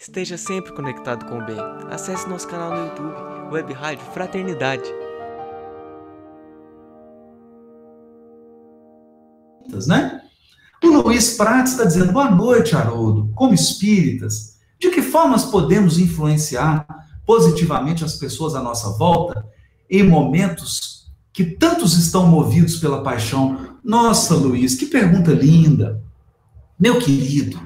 [0.00, 1.58] Esteja sempre conectado com o bem.
[1.90, 4.90] Acesse nosso canal no YouTube, Web Rádio Fraternidade.
[9.86, 10.22] Né?
[10.82, 13.30] O Luiz Prates está dizendo: boa noite, Haroldo.
[13.34, 16.86] Como espíritas, de que formas podemos influenciar
[17.26, 19.46] positivamente as pessoas à nossa volta
[19.90, 23.76] em momentos que tantos estão movidos pela paixão?
[23.84, 26.02] Nossa, Luiz, que pergunta linda.
[26.78, 27.60] Meu querido,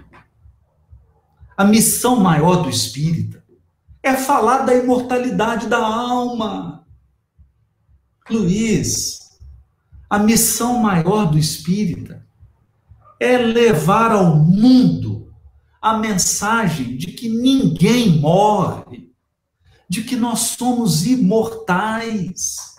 [1.56, 3.44] a missão maior do espírita
[4.02, 6.84] é falar da imortalidade da alma.
[8.28, 9.38] Luiz,
[10.08, 12.26] a missão maior do espírita
[13.18, 15.32] é levar ao mundo
[15.80, 19.12] a mensagem de que ninguém morre,
[19.88, 22.74] de que nós somos imortais,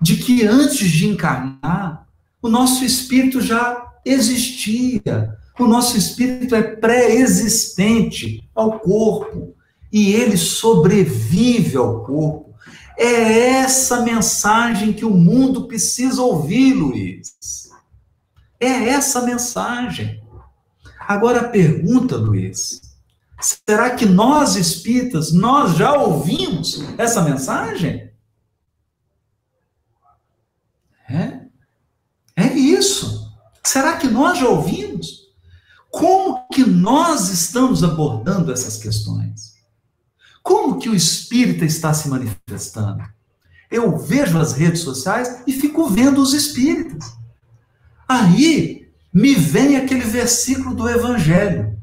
[0.00, 2.06] de que antes de encarnar,
[2.42, 9.54] o nosso espírito já existia, o nosso espírito é pré-existente ao corpo
[9.92, 12.54] e ele sobrevive ao corpo.
[12.98, 17.70] É essa mensagem que o mundo precisa ouvir, Luiz.
[18.58, 20.22] É essa mensagem.
[20.98, 22.80] Agora a pergunta, Luiz,
[23.40, 28.10] será que nós espíritas, nós já ouvimos essa mensagem?
[31.08, 31.46] É?
[32.34, 33.32] É isso.
[33.62, 35.25] Será que nós já ouvimos?
[35.96, 39.54] Como que nós estamos abordando essas questões?
[40.42, 43.02] Como que o espírita está se manifestando?
[43.70, 47.14] Eu vejo as redes sociais e fico vendo os espíritas.
[48.06, 51.80] Aí me vem aquele versículo do evangelho.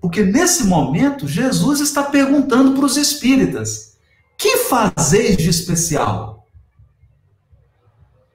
[0.00, 3.96] Porque nesse momento Jesus está perguntando para os espíritas:
[4.36, 6.48] "Que fazeis de especial?"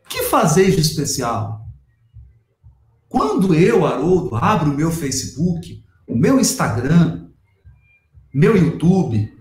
[0.07, 1.69] Que fazeis de especial?
[3.10, 7.28] Quando eu, Haroldo, abro o meu Facebook, o meu Instagram,
[8.32, 9.34] meu YouTube,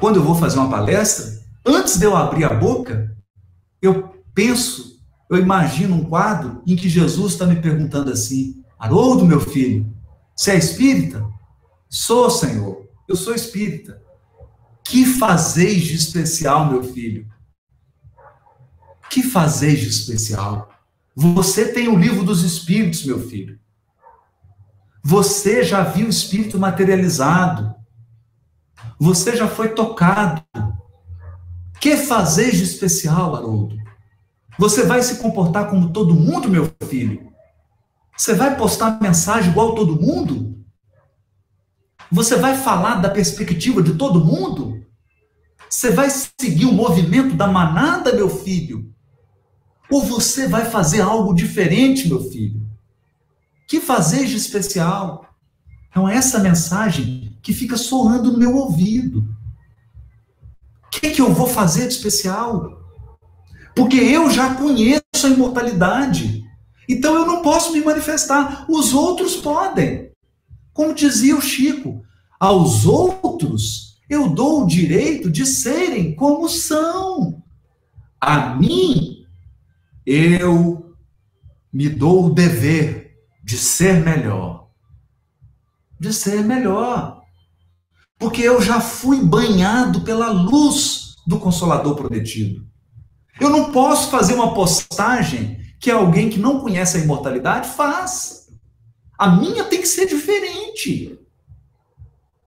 [0.00, 3.14] quando eu vou fazer uma palestra, antes de eu abrir a boca,
[3.82, 4.98] eu penso,
[5.30, 9.86] eu imagino um quadro em que Jesus está me perguntando assim: Haroldo, meu filho,
[10.34, 11.26] você é espírita?
[11.90, 14.00] Sou, Senhor, eu sou espírita.
[14.82, 17.26] Que fazeis de especial, meu filho?
[19.10, 20.67] Que fazeis de especial?
[21.20, 23.58] Você tem o livro dos espíritos, meu filho.
[25.02, 27.74] Você já viu o espírito materializado.
[29.00, 30.44] Você já foi tocado.
[31.80, 33.76] Que fazer de especial, Haroldo?
[34.60, 37.32] Você vai se comportar como todo mundo, meu filho?
[38.16, 40.64] Você vai postar mensagem igual todo mundo?
[42.12, 44.86] Você vai falar da perspectiva de todo mundo?
[45.68, 48.94] Você vai seguir o movimento da manada, meu filho?
[49.90, 52.60] Ou você vai fazer algo diferente, meu filho?
[53.66, 55.26] Que fazer de especial?
[55.90, 59.20] Então, essa mensagem que fica soando no meu ouvido.
[60.86, 62.82] O que, que eu vou fazer de especial?
[63.74, 66.44] Porque eu já conheço a imortalidade.
[66.88, 68.66] Então eu não posso me manifestar.
[68.68, 70.10] Os outros podem.
[70.72, 72.02] Como dizia o Chico,
[72.38, 77.42] aos outros eu dou o direito de serem como são.
[78.20, 79.17] A mim
[80.08, 80.94] eu
[81.70, 83.14] me dou o dever
[83.44, 84.70] de ser melhor.
[86.00, 87.20] De ser melhor.
[88.18, 92.66] Porque eu já fui banhado pela luz do Consolador prometido.
[93.38, 98.48] Eu não posso fazer uma postagem que alguém que não conhece a imortalidade faz.
[99.18, 101.18] A minha tem que ser diferente.